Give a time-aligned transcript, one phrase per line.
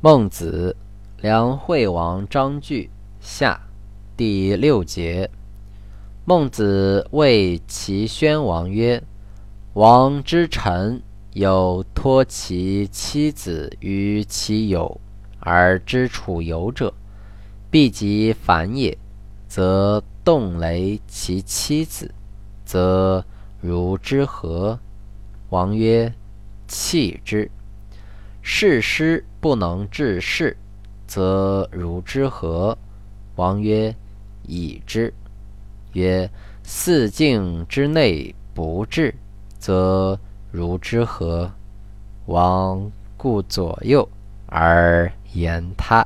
[0.00, 0.76] 孟子，
[1.20, 2.88] 梁惠王章句
[3.18, 3.60] 下
[4.16, 5.28] 第六节。
[6.24, 9.02] 孟子谓齐宣王曰
[9.74, 15.00] ：“王之臣有托其妻子于其友
[15.40, 16.94] 而知处游者，
[17.68, 18.96] 必及反也，
[19.48, 22.14] 则动雷其妻子，
[22.64, 23.24] 则
[23.60, 24.78] 如之何？”
[25.50, 26.14] 王曰
[26.68, 27.50] ：“弃之。”
[28.50, 30.56] 事师不能治事，
[31.06, 32.76] 则如之何？
[33.36, 33.94] 王曰：
[34.46, 35.12] 已之。
[35.92, 36.28] 曰：
[36.62, 39.14] 四境之内不治，
[39.58, 40.18] 则
[40.50, 41.52] 如之何？
[42.24, 44.08] 王顾左右
[44.46, 46.04] 而言他。